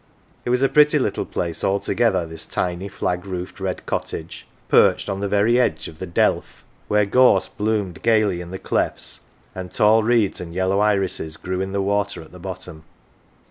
[0.45, 3.85] It 149 AUNT JINNY was a pretty little place altogether, this tiny, flag roofed, red
[3.85, 8.57] cottage, perched on the verv edge of the "delf," where gorse bloomed gaily in the
[8.57, 9.19] clefts,
[9.53, 12.83] and tall reeds and yellow irises grew in the water at the bottom.